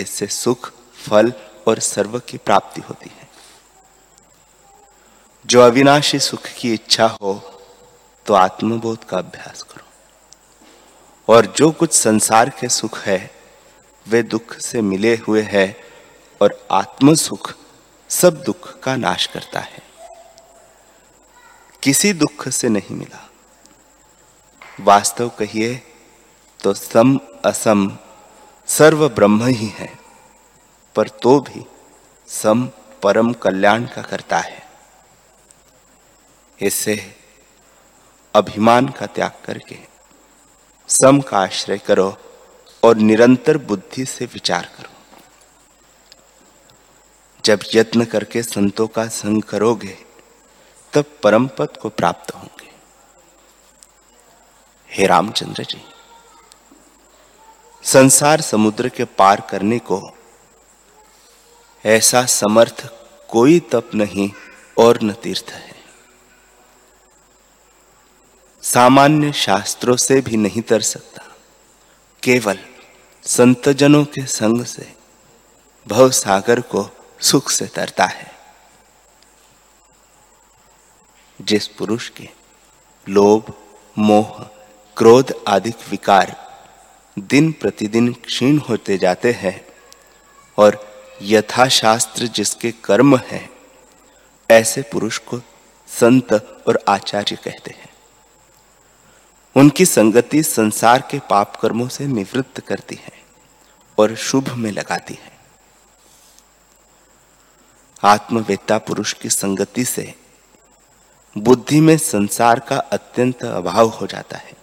इससे 0.01 0.27
सुख, 0.27 0.71
फल 1.09 1.33
और 1.67 1.79
सर्व 1.79 2.19
की 2.19 2.37
प्राप्ति 2.37 2.81
होती 2.81 3.09
है। 3.09 3.27
जो 5.45 5.61
अविनाशी 5.61 6.19
सुख 6.19 6.47
की 6.57 6.73
इच्छा 6.73 7.07
हो 7.21 7.61
तो 8.25 8.33
आत्मबोध 8.33 9.03
का 9.03 9.17
अभ्यास 9.17 9.63
करो। 9.63 9.85
और 11.33 11.45
जो 11.45 11.71
कुछ 11.71 11.93
संसार 11.93 12.49
के 12.49 12.69
सुख 12.69 12.99
है, 12.99 13.31
वे 14.07 14.23
दुख 14.23 14.59
से 14.59 14.81
मिले 14.81 15.15
हुए 15.15 15.41
हैं 15.41 15.75
और 16.41 16.67
आत्म 16.71 17.15
सुख 17.15 17.53
सब 18.09 18.43
दुख 18.43 18.79
का 18.79 18.95
नाश 18.95 19.25
करता 19.25 19.59
है। 19.59 19.81
किसी 21.83 22.13
दुख 22.13 22.47
से 22.49 22.69
नहीं 22.69 22.95
मिला। 22.95 23.29
वास्तव 24.79 25.29
कहिए 25.29 25.86
तो 26.59 26.73
सम 26.73 27.19
असम 27.45 27.97
सर्व 28.67 29.07
ब्रह्म 29.09 29.45
ही 29.45 29.67
है, 29.67 29.89
पर 30.95 31.07
तो 31.07 31.39
भी 31.39 31.65
सम 32.27 32.69
परम 33.03 33.33
कल्याण 33.33 33.85
का 33.85 34.01
करता 34.01 34.37
है। 34.37 34.65
इससे 36.59 37.15
अभिमान 38.33 38.87
का 38.89 39.05
त्याग 39.05 39.31
करके 39.45 39.77
सम 40.89 41.21
का 41.21 41.39
आश्रय 41.39 41.77
करो 41.77 42.17
और 42.83 42.95
निरंतर 42.95 43.57
बुद्धि 43.57 44.05
से 44.05 44.25
विचार 44.25 44.69
करो। 44.77 44.91
जब 47.45 47.59
यत्न 47.73 48.05
करके 48.05 48.43
संतों 48.43 48.87
का 48.87 49.07
संग 49.07 49.43
करोगे, 49.43 49.97
तब 50.93 51.05
परम 51.23 51.47
पद 51.47 51.77
को 51.77 51.89
प्राप्त 51.89 52.35
होंगे। 52.35 52.71
हे 54.89 55.07
रामचंद्र 55.07 55.63
जी। 55.63 55.81
संसार 57.87 58.41
समुद्र 58.41 58.89
के 58.89 59.05
पार 59.05 59.41
करने 59.49 59.79
को। 59.79 60.11
ऐसा 61.85 62.25
समर्थ 62.25 62.87
कोई 63.29 63.59
तप 63.59 63.89
नहीं 63.95 64.31
और 64.77 64.99
न 65.03 65.13
तीर्थ 65.13 65.49
है। 65.49 65.75
सामान्य 68.61 69.33
शास्त्रों 69.33 69.95
से 69.95 70.21
भी 70.21 70.37
नहीं 70.37 70.61
तर 70.61 70.81
सकता। 70.81 71.35
केवल 72.23 72.59
संतजनों 73.23 74.05
के 74.05 74.25
संग 74.25 74.65
से 74.65 74.95
भव 75.87 76.11
सागर 76.11 76.61
को 76.61 76.89
सुख 77.21 77.51
से 77.51 77.67
तरता 77.67 78.05
है। 78.05 78.31
जिस 81.41 81.67
पुरुष 81.67 82.09
के 82.09 82.29
लोभ, 83.09 83.53
मोह, 83.97 84.43
क्रोध 84.97 85.43
आदि 85.47 85.69
विकार 85.69 86.46
दिन 87.19 87.51
प्रतिदिन 87.51 88.13
क्षीण 88.13 88.57
होते 88.57 88.97
जाते 88.97 89.31
हैं 89.31 89.65
और 90.57 90.97
यथाशास्त्र 91.21 92.27
जिसके 92.27 92.71
कर्म 92.71 93.17
है, 93.17 93.49
ऐसे 94.51 94.81
पुरुष 94.81 95.17
को 95.17 95.41
संत 95.87 96.33
और 96.67 96.83
आचार्य 96.87 97.35
कहते 97.35 97.71
हैं। 97.71 97.89
उनकी 99.55 99.85
संगति 99.85 100.43
संसार 100.43 101.07
के 101.11 101.19
पाप 101.19 101.55
कर्मों 101.55 101.87
से 101.87 102.07
निवृत्त 102.07 102.59
करती 102.59 102.95
है 102.95 103.13
और 103.97 104.15
शुभ 104.15 104.49
में 104.49 104.71
लगाती 104.71 105.13
है। 105.13 105.31
आत्मवेत्ता 108.03 108.77
पुरुष 108.77 109.13
की 109.13 109.29
संगति 109.29 109.85
से 109.85 110.13
बुद्धि 111.37 111.79
में 111.79 111.97
संसार 111.97 112.59
का 112.59 112.77
अत्यंत 112.77 113.43
अभाव 113.43 113.87
हो 113.89 114.07
जाता 114.07 114.37
है। 114.37 114.56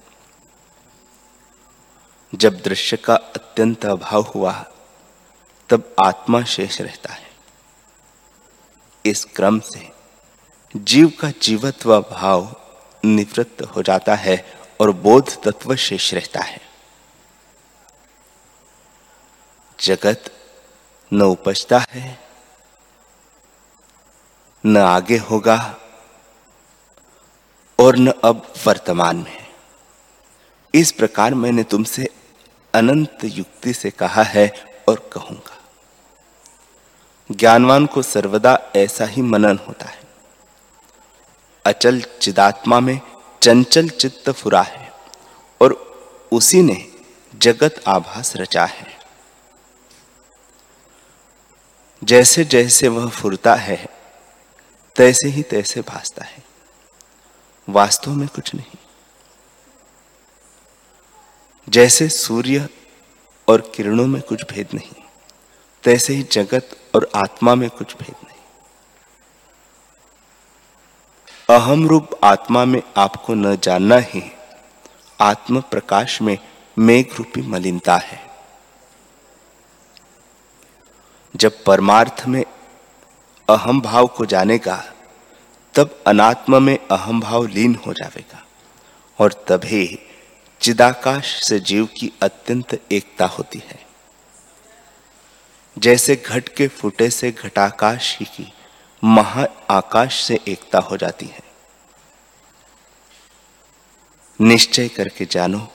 जब 2.34 2.62
दृश्य 2.62 2.96
का 2.96 3.14
अत्यंत 3.14 3.86
अभाव 3.86 4.22
हुआ, 4.22 4.64
तब 5.68 5.94
आत्मा 6.06 6.44
शेष 6.44 6.80
रहता 6.80 7.12
है। 7.12 7.30
इस 9.06 9.24
क्रम 9.24 9.60
से 9.60 9.92
जीव 10.76 11.12
का 11.20 11.30
जीवत्व 11.42 12.00
भाव 12.00 12.56
निवृत्त 13.04 13.62
हो 13.62 13.82
जाता 13.82 14.14
है 14.14 14.58
और 14.80 14.90
बोध 14.90 15.42
तत्व 15.42 15.76
शेष 15.76 16.14
रहता 16.14 16.40
है। 16.40 16.60
जगत 19.80 20.24
न 21.12 21.22
उपजता 21.22 21.78
है, 21.90 22.18
न 24.66 24.76
आगे 24.76 25.16
होगा 25.16 25.76
और 27.78 27.96
न 27.96 28.10
अब 28.24 28.54
वर्तमान 28.66 29.16
में। 29.16 29.44
इस 30.74 30.92
प्रकार 30.92 31.34
मैंने 31.34 31.62
तुमसे 31.62 32.08
अनंत 32.74 33.18
युक्ति 33.24 33.72
से 33.72 33.90
कहा 33.90 34.22
है 34.22 34.52
और 34.88 35.10
कहूँगा। 35.12 35.58
ज्ञानवान 37.30 37.86
को 37.86 38.02
सर्वदा 38.02 38.58
ऐसा 38.76 39.04
ही 39.04 39.22
मनन 39.22 39.58
होता 39.68 39.86
है। 39.86 40.02
अचल 41.66 42.00
चिदात्मा 42.00 42.80
में 42.80 43.00
चंचल 43.42 43.88
चित्त 43.88 44.30
फुरा 44.30 44.62
है 44.62 44.92
और 45.62 45.72
उसी 46.32 46.62
ने 46.62 46.92
जगत 47.36 47.84
आभास 47.88 48.36
रचा 48.36 48.64
है। 48.64 48.98
जैसे 52.04 52.44
जैसे 52.44 52.88
वह 52.88 53.08
फुरता 53.08 53.54
है, 53.54 53.88
तैसे 54.96 55.28
ही 55.28 55.42
तैसे 55.42 55.80
भासता 55.80 56.24
है। 56.24 56.44
वास्तव 57.68 58.10
में 58.10 58.28
कुछ 58.28 58.54
नहीं। 58.54 58.83
जैसे 61.68 62.08
सूर्य 62.08 62.68
और 63.48 63.60
किरणों 63.74 64.06
में 64.06 64.20
कुछ 64.22 64.42
भेद 64.44 64.68
नहीं, 64.74 65.02
तैसे 65.84 66.14
ही 66.14 66.22
जगत 66.22 66.76
और 66.94 67.10
आत्मा 67.14 67.54
में 67.54 67.68
कुछ 67.70 67.94
भेद 67.96 68.14
नहीं। 68.24 68.34
अहम 71.58 71.86
रूप 71.88 72.10
आत्मा 72.24 72.64
में 72.64 72.82
आपको 72.96 73.34
न 73.34 73.56
जानना 73.56 73.96
ही 73.96 74.22
आत्म 75.20 75.60
प्रकाश 75.60 76.20
में 76.22 76.38
मेघ 76.76 77.06
रूपी 77.16 77.42
मलिनता 77.42 77.96
है। 77.96 78.20
जब 81.34 81.62
परमार्थ 81.64 82.22
में 82.28 82.44
अहम 83.48 83.80
भाव 83.80 84.06
को 84.06 84.26
जानेगा, 84.26 84.82
तब 85.74 86.02
अनात्म 86.06 86.62
में 86.62 86.78
अहम 86.90 87.20
भाव 87.20 87.46
लीन 87.46 87.78
हो 87.86 87.92
जाएगा 87.92 88.44
और 89.18 89.32
तभी 89.48 89.98
चिदाकाश 90.64 91.44
से 91.44 91.60
जीव 91.60 91.86
की 91.86 92.12
अत्यंत 92.22 92.92
एकता 92.92 93.26
होती 93.26 93.58
है। 93.58 93.86
जैसे 95.78 96.16
घट 96.16 96.48
के 96.48 96.68
फूटे 96.68 97.10
से 97.10 97.32
घटाकाश 97.32 98.18
ही 98.18 98.24
की 98.24 98.52
महा 99.04 99.46
आकाश 99.70 100.22
से 100.24 100.40
एकता 100.48 100.78
हो 100.78 100.96
जाती 100.96 101.26
है। 101.26 101.40
निश्चय 104.40 104.88
करके 104.88 105.24
जानो 105.24 105.72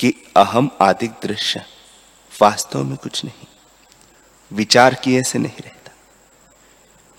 कि 0.00 0.14
अहम 0.36 0.70
आदि 0.80 1.08
दृश्य 1.08 1.66
वास्तव 2.42 2.84
में 2.84 2.96
कुछ 2.96 3.24
नहीं। 3.24 3.46
विचार 4.52 4.94
किए 4.94 5.22
से 5.22 5.38
नहीं 5.38 5.62
रहता। 5.64 5.90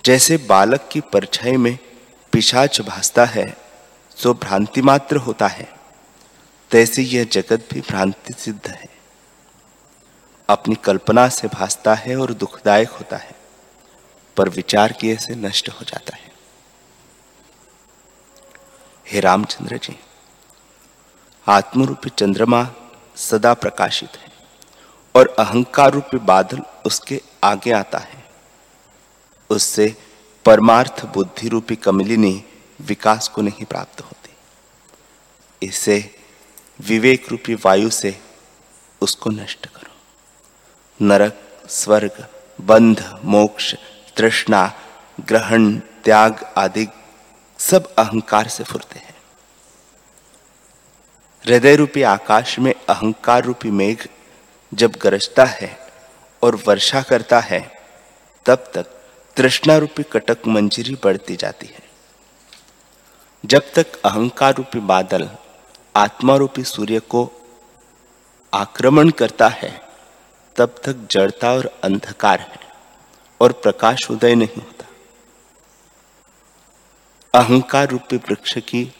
जैसे 0.05 0.37
बालक 0.37 0.89
की 0.91 1.01
परछाई 1.01 1.57
में 1.57 1.79
पिशाच 2.31 2.81
भासता 2.81 3.25
है 3.25 3.57
सो 4.17 4.33
भ्रांति 4.33 4.81
मात्र 4.81 5.15
होता 5.15 5.47
है। 5.47 5.82
तैसे 6.73 7.01
यह 7.01 7.23
जगत 7.23 7.67
भी 7.73 7.81
भ्रांति 7.81 8.33
सिद्ध 8.33 8.67
है। 8.67 8.87
अपनी 10.49 10.75
कल्पना 10.75 11.27
से 11.29 11.47
भासता 11.47 11.93
है 11.95 12.15
और 12.15 12.33
दुखदायक 12.33 12.89
होता 12.89 13.17
है, 13.17 13.35
पर 14.37 14.49
विचार 14.49 14.91
किए 14.91 15.15
से 15.15 15.35
नष्ट 15.35 15.69
हो 15.69 15.85
जाता 15.85 16.15
है। 16.15 16.31
हे 19.07 19.19
रामचंद्र 19.19 19.77
जी, 19.77 19.95
आत्मरूपी 21.47 22.09
चंद्रमा 22.09 22.67
सदा 23.15 23.53
प्रकाशित 23.53 24.17
है 24.17 24.31
और 25.15 25.35
अहंकार 25.39 25.91
रूपी 25.91 26.17
बादल 26.17 26.61
उसके 26.85 27.21
आगे 27.43 27.71
आता 27.71 27.97
है। 27.97 28.23
उससे 29.49 29.95
परमार्थ 30.45 31.05
बुद्धि 31.05 31.47
रूपी 31.47 31.75
कमलिनी 31.75 32.43
विकास 32.81 33.27
को 33.27 33.41
नहीं 33.41 33.65
प्राप्त 33.65 34.01
होती। 34.01 35.67
इसे 35.67 36.22
विवेक 36.81 37.29
रूपी 37.31 37.55
वायु 37.55 37.89
से 37.89 38.21
उसको 39.01 39.29
नष्ट 39.29 39.65
करो। 39.65 39.91
नरक, 41.05 41.39
स्वर्ग, 41.69 42.27
बंध, 42.61 43.19
मोक्ष, 43.25 43.75
तृष्णा, 44.17 44.73
ग्रहण, 45.21 45.79
त्याग 45.79 46.53
आदि 46.57 46.87
सब 47.59 47.95
अहंकार 47.95 48.47
से 48.47 48.63
फुरते 48.63 48.99
हैं। 48.99 49.15
हृदय 51.45 51.75
रूपी 51.75 52.01
आकाश 52.01 52.59
में 52.59 52.73
अहंकार 52.89 53.43
रूपी 53.43 53.71
मेघ 53.71 54.07
जब 54.73 54.91
गरजता 54.91 55.45
है 55.45 55.79
और 56.41 56.55
वर्षा 56.67 57.01
करता 57.01 57.39
है, 57.39 57.71
तब 58.45 58.55
तक 58.55 58.85
तृष्णा 59.35 59.77
रूपी 59.77 60.03
कटक 60.03 60.37
मंजरी 60.47 60.97
बढ़ती 61.03 61.35
जाती 61.35 61.67
है। 61.67 61.83
जब 63.45 63.73
तक 63.73 64.01
अहंकार 64.01 64.55
रूपी 64.55 64.79
बादल 64.79 65.29
आत्मा 65.95 66.35
रूपी 66.35 66.63
सूर्य 66.63 66.99
को 66.99 67.31
आक्रमण 68.53 69.09
करता 69.09 69.47
है, 69.47 69.81
तब 70.55 70.75
तक 70.83 71.07
जड़ता 71.11 71.51
और 71.51 71.79
अंधकार 71.83 72.39
है 72.39 72.59
और 73.41 73.51
प्रकाश 73.51 74.11
उदय 74.11 74.35
नहीं 74.35 74.61
होता। 74.61 74.85
अहंकार 77.39 77.89
रूपी 77.89 78.17
वृक्ष 78.17 78.57
की 78.57 78.93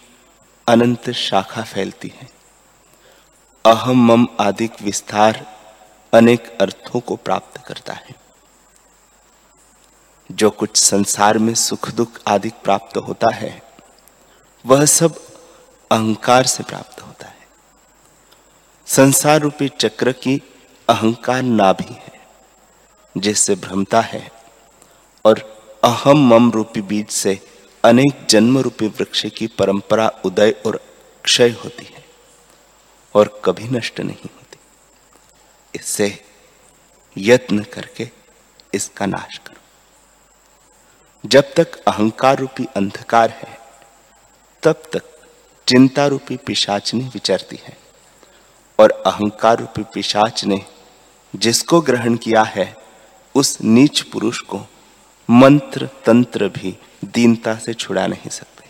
अनंत 0.67 1.09
शाखा 1.09 1.61
फैलती 1.61 2.13
है। 2.15 2.29
अहम 3.65 4.11
मम 4.11 4.27
आदि 4.39 4.69
विस्तार 4.81 5.57
अनेक 6.13 6.57
अर्थों 6.61 6.99
को 6.99 7.15
प्राप्त 7.15 7.61
करता 7.67 7.93
है। 7.93 8.15
जो 10.31 10.49
कुछ 10.49 10.77
संसार 10.77 11.37
में 11.37 11.53
सुख 11.53 11.91
दुख 11.91 12.09
आदि 12.27 12.49
प्राप्त 12.49 12.97
होता 12.97 13.33
है, 13.33 13.63
वह 14.65 14.85
सब 14.85 15.32
अहंकार 15.93 16.45
से 16.45 16.63
प्राप्त 16.63 17.01
होता 17.01 17.27
है। 17.27 17.47
संसार 18.87 19.39
रूपी 19.39 19.67
चक्र 19.69 20.11
की 20.11 20.41
अहंकार 20.89 21.41
नाभि 21.41 21.93
है, 21.93 22.21
जिससे 23.17 23.55
भ्रमता 23.55 24.01
है 24.01 24.31
और 25.25 25.39
अहम 25.83 26.27
मम 26.29 26.51
रूपी 26.51 26.81
बीज 26.81 27.09
से 27.09 27.39
अनेक 27.83 28.25
जन्म 28.29 28.57
रूपी 28.57 28.87
वृक्ष 28.87 29.25
की 29.25 29.47
परंपरा 29.47 30.07
उदय 30.25 30.55
और 30.65 30.79
क्षय 31.23 31.49
होती 31.49 31.85
है 31.85 32.03
और 33.15 33.41
कभी 33.45 33.67
नष्ट 33.67 33.99
नहीं 33.99 34.29
होती। 34.35 34.59
इससे 35.75 36.25
यत्न 37.17 37.63
करके 37.63 38.09
इसका 38.73 39.05
नाश 39.05 39.37
करो। 39.37 39.61
जब 41.25 41.53
तक 41.53 41.83
अहंकार 41.87 42.39
रूपी 42.39 42.65
अंधकार 42.75 43.29
है, 43.29 43.57
तब 44.63 44.83
तक 44.93 45.12
चिंता 45.67 46.07
रूपी 46.07 46.37
पिशाचनी 46.37 47.03
विचरती 47.03 47.59
है 47.63 47.77
और 48.79 48.91
अहंकार 48.91 49.59
रूपी 49.59 49.83
पिशाच 49.83 50.45
ने 50.45 50.65
जिसको 51.35 51.81
ग्रहण 51.81 52.15
किया 52.15 52.43
है, 52.43 52.77
उस 53.35 53.57
नीच 53.61 54.01
पुरुष 54.01 54.41
को 54.41 54.61
मंत्र 55.29 55.89
तंत्र 56.05 56.47
भी 56.49 56.77
दीनता 57.05 57.55
से 57.55 57.73
छुड़ा 57.73 58.07
नहीं 58.07 58.29
सकते। 58.29 58.63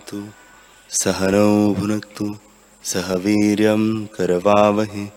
सहनावतु 0.10 0.32
सहनौ 0.90 1.74
भुनक्तु। 1.74 2.36
सह 2.84 3.14
वीर्यं 3.14 4.06
करवावहे। 4.06 5.08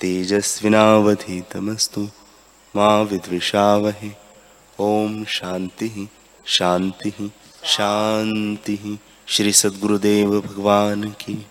तेजस्विनावधीतमस्तु 0.00 2.08
मा 2.76 3.00
विद्विषावहे। 3.00 4.10
ओम 4.80 5.24
शांति 5.24 6.08
शांति 6.46 7.32
शांति 7.64 8.98
श्री 9.26 9.52
सद्गुरुदेव 9.52 10.40
भगवान 10.40 11.04
की 11.04 11.46